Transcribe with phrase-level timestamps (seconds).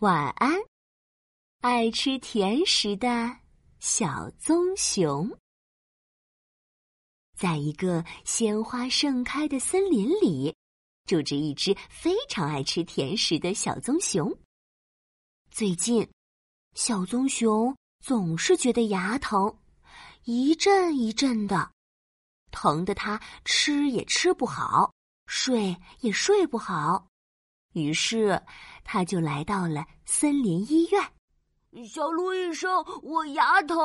[0.00, 0.52] 晚安，
[1.60, 3.36] 爱吃甜食的
[3.80, 5.28] 小棕熊。
[7.36, 10.54] 在一个鲜花盛开的森林里，
[11.04, 14.32] 住着一只非常爱吃甜食的小棕熊。
[15.50, 16.08] 最近，
[16.76, 19.58] 小棕熊总是觉得牙疼，
[20.22, 21.72] 一阵一阵的，
[22.52, 24.94] 疼得它吃也吃不好，
[25.26, 27.08] 睡也睡不好。
[27.72, 28.42] 于是，
[28.84, 31.02] 他就来到了森林医院。
[31.86, 33.76] 小鹿医生，我牙疼，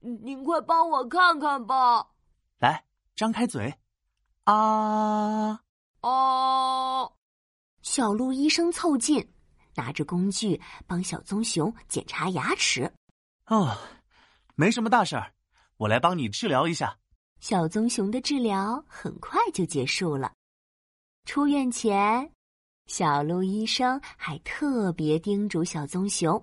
[0.00, 2.06] 您快帮我看看吧。
[2.58, 2.84] 来，
[3.14, 3.72] 张开嘴，
[4.44, 5.60] 啊
[6.00, 7.10] 啊！
[7.82, 9.32] 小鹿医生凑近，
[9.74, 12.90] 拿着工具帮小棕熊检查牙齿。
[13.46, 13.76] 哦，
[14.54, 15.32] 没什么大事儿，
[15.76, 16.98] 我来帮你治疗一下。
[17.40, 20.32] 小棕熊的治疗很快就结束了。
[21.24, 22.32] 出院前。
[22.86, 26.42] 小鹿医生还特别叮嘱小棕熊：“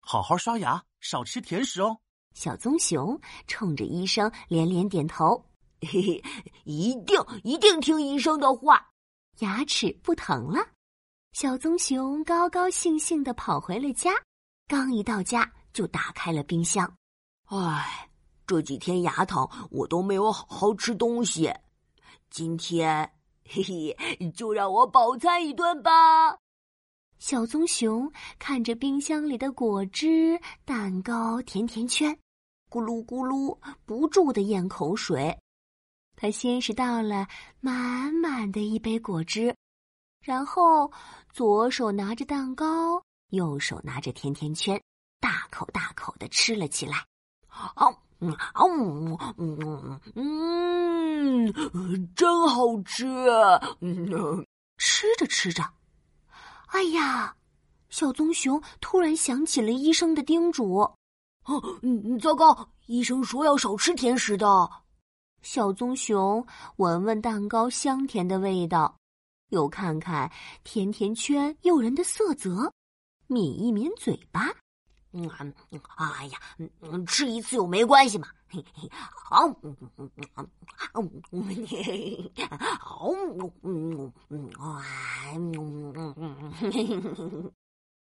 [0.00, 1.98] 好好刷牙，少吃甜食哦。”
[2.32, 5.44] 小棕熊冲着医生连连点头
[5.82, 6.22] ：“嘿嘿，
[6.64, 8.88] 一定一定听医生的话。”
[9.40, 10.60] 牙齿不疼了，
[11.32, 14.12] 小棕熊高高兴兴的跑回了家。
[14.66, 16.90] 刚一到家，就打开了冰箱。
[17.46, 18.08] 唉，
[18.46, 21.52] 这几天牙疼，我都没有好好吃东西。
[22.30, 23.10] 今天。
[23.52, 26.38] 嘿嘿，就让我饱餐一顿吧。
[27.18, 32.16] 小棕熊看着冰箱里的果汁、蛋糕、甜甜圈，
[32.70, 35.36] 咕噜咕噜不住的咽口水。
[36.14, 37.26] 他先是倒了
[37.58, 39.52] 满满的一杯果汁，
[40.24, 40.92] 然后
[41.32, 44.80] 左手拿着蛋糕，右手拿着甜甜圈，
[45.18, 47.04] 大口大口的吃了起来。
[47.48, 48.00] 好。
[48.20, 48.62] 嗯啊
[49.38, 51.52] 嗯嗯嗯，
[52.14, 53.06] 真好吃！
[53.80, 55.64] 嗯，吃着吃着，
[56.66, 57.34] 哎呀，
[57.88, 60.88] 小棕熊突然想起了医生的叮嘱。
[61.46, 61.60] 哦，
[62.20, 62.68] 糟糕！
[62.86, 64.46] 医生说要少吃甜食的。
[65.42, 68.94] 小棕熊闻闻蛋糕香甜的味道，
[69.48, 70.30] 又看看
[70.64, 72.70] 甜甜圈诱人的色泽，
[73.28, 74.52] 抿一抿嘴巴。
[75.12, 75.28] 嗯，
[75.96, 78.28] 哎呀，嗯，吃一次又没关系嘛。
[78.48, 80.26] 嘿嘿，好，嗯嗯嗯，
[82.80, 87.52] 好，嗯，嗯嗯嗯，嗯嗯嗯。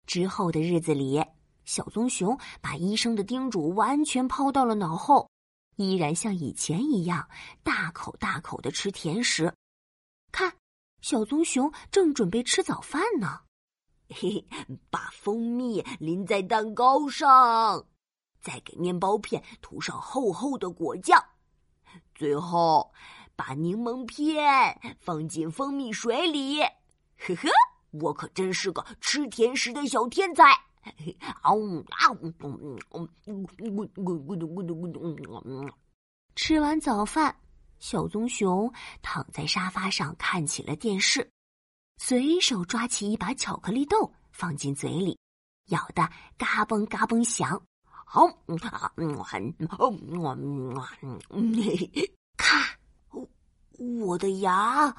[0.06, 1.24] 之后的日子里，
[1.66, 5.30] 小棕熊把医生的叮嘱完全抛到了脑后，
[5.76, 7.30] 依然像以前一样
[7.64, 9.54] 大口大口的吃甜食。
[10.32, 10.52] 看，
[11.02, 13.42] 小棕熊正准备吃早饭呢。
[14.10, 14.46] 嘿嘿，
[14.90, 17.86] 把蜂蜜淋在蛋糕上，
[18.42, 21.24] 再给面包片涂上厚厚的果酱，
[22.16, 22.92] 最后
[23.36, 26.60] 把柠檬片放进蜂蜜水里。
[26.62, 27.50] 呵呵，
[27.92, 30.44] 我可真是个吃甜食的小天才！
[31.42, 35.72] 啊呜啊呜嗯嗯嗯咕咕咕嘟咕嘟咕嘟嗯。
[36.36, 37.36] 吃完早饭，
[37.80, 41.30] 小棕熊躺在沙发上看起了电视。
[42.02, 45.20] 随手抓起一把巧克力豆，放进嘴里，
[45.66, 47.62] 咬得嘎嘣嘎嘣响。
[47.84, 51.54] 好，嗯啊嗯嗯嗯嗯，
[52.38, 52.78] 咔！
[53.78, 54.96] 我的牙，啊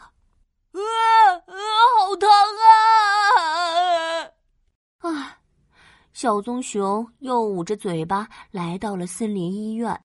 [0.72, 1.54] 啊，
[1.98, 2.28] 好疼
[5.02, 5.10] 啊！
[5.10, 5.38] 啊！
[6.12, 10.00] 小棕熊又捂着嘴巴来到了森林医院。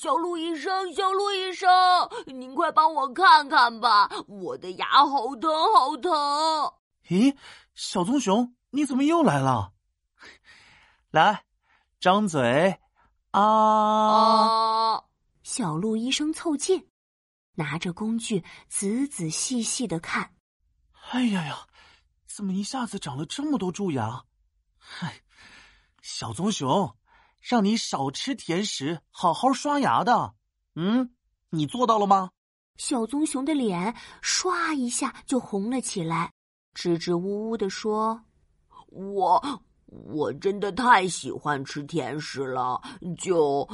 [0.00, 1.68] 小鹿医生，小鹿医生，
[2.26, 4.10] 您快帮我看看吧！
[4.26, 6.12] 我的牙好疼，好疼！
[7.08, 7.36] 咦，
[7.74, 9.72] 小棕熊，你怎么又来了？
[11.10, 11.44] 来，
[12.00, 12.80] 张嘴！
[13.32, 15.04] 啊！
[15.42, 16.88] 小鹿医生凑近，
[17.54, 20.34] 拿着工具仔仔细细的看。
[21.10, 21.66] 哎呀呀，
[22.26, 24.24] 怎么一下子长了这么多蛀牙？
[24.78, 25.20] 嗨，
[26.00, 26.97] 小棕熊。
[27.40, 30.34] 让你少吃甜食，好好刷牙的。
[30.74, 31.14] 嗯，
[31.50, 32.30] 你做到了吗？
[32.76, 36.32] 小棕熊的脸唰一下就红了起来，
[36.74, 38.22] 支支吾吾的说
[38.90, 42.80] ：“我我真的太喜欢吃甜食了，
[43.18, 43.68] 就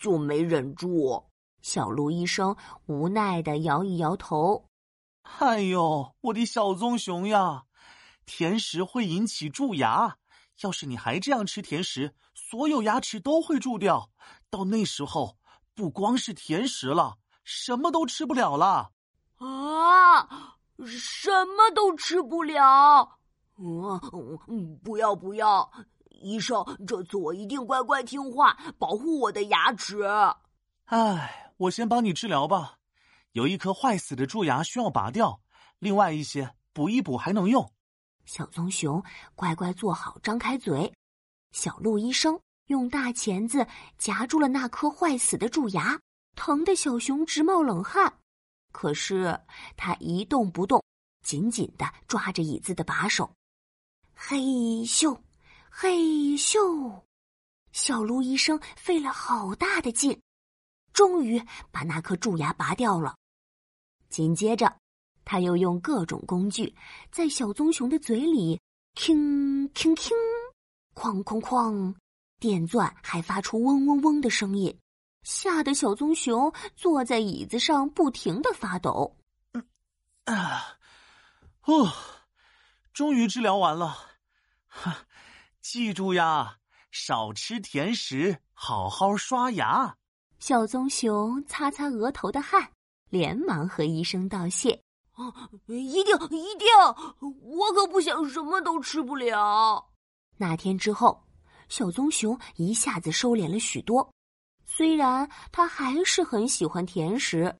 [0.00, 1.22] 就没忍住。”
[1.60, 4.66] 小鹿医生无奈的摇一摇头
[5.38, 7.64] ：“哎呦，我的小棕熊呀，
[8.24, 10.16] 甜食会引起蛀牙。”
[10.60, 14.10] 要是你还这样吃甜食，所有牙齿都会蛀掉。
[14.50, 15.36] 到那时候，
[15.74, 18.92] 不光是甜食了，什么都吃不了了。
[19.36, 20.56] 啊，
[20.86, 23.18] 什么都吃不了？
[23.56, 25.70] 嗯，不要不要，
[26.08, 30.02] 医生，这次我一定乖乖听话，保护我的牙齿。
[30.86, 32.78] 唉，我先帮你治疗吧。
[33.32, 35.40] 有一颗坏死的蛀牙需要拔掉，
[35.80, 37.72] 另外一些补一补还能用。
[38.26, 39.02] 小棕熊
[39.34, 40.92] 乖乖坐好，张开嘴。
[41.52, 43.66] 小鹿医生用大钳子
[43.98, 46.00] 夹住了那颗坏死的蛀牙，
[46.34, 48.12] 疼得小熊直冒冷汗。
[48.72, 49.38] 可是
[49.76, 50.82] 他一动不动，
[51.22, 53.32] 紧紧的抓着椅子的把手。
[54.14, 54.38] 嘿
[54.84, 55.16] 咻，
[55.70, 57.02] 嘿咻，
[57.72, 60.20] 小鹿医生费了好大的劲，
[60.92, 61.40] 终于
[61.70, 63.16] 把那颗蛀牙拔掉了。
[64.08, 64.76] 紧接着，
[65.24, 66.74] 他又用各种工具
[67.10, 68.60] 在小棕熊的嘴里
[68.94, 70.16] 听听听，
[70.94, 71.94] 哐哐哐，
[72.38, 74.78] 电钻还发出嗡嗡嗡的声音，
[75.22, 79.16] 吓得小棕熊坐在椅子上不停的发抖。
[80.24, 80.78] 啊，
[81.64, 81.92] 哦。
[82.92, 83.96] 终于治疗完了，
[84.68, 85.06] 哈！
[85.60, 86.58] 记住呀，
[86.92, 89.96] 少吃甜食，好好刷牙。
[90.38, 92.70] 小棕熊擦擦额头的汗，
[93.10, 94.80] 连忙和医生道谢
[95.14, 96.68] ：“啊，一定一定，
[97.42, 99.90] 我可不想什么都吃不了。”
[100.36, 101.22] 那天之后，
[101.68, 104.12] 小棕熊一下子收敛了许多。
[104.64, 107.56] 虽然他还是很喜欢甜食，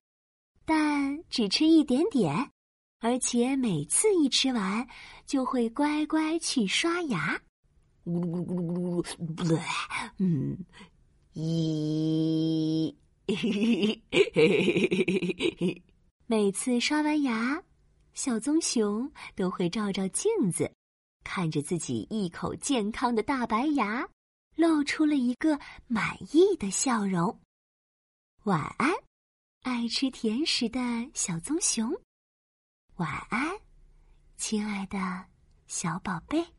[0.65, 2.51] 但只吃一点点。
[3.01, 4.87] 而且每次一吃完，
[5.27, 7.39] 就会乖乖去刷牙。
[8.03, 9.59] 咕噜咕噜咕噜咕噜咕噜，
[10.17, 10.57] 嗯，
[11.33, 12.97] 一，
[16.27, 17.63] 每次刷完牙，
[18.15, 20.73] 小棕熊都会照照镜子，
[21.23, 24.09] 看着自己一口健康的大白牙，
[24.55, 27.39] 露出了一个满意的笑容。
[28.45, 28.91] 晚安，
[29.61, 30.79] 爱吃甜食的
[31.13, 31.93] 小棕熊。
[32.95, 33.59] 晚安，
[34.35, 35.25] 亲爱的
[35.67, 36.54] 小宝贝。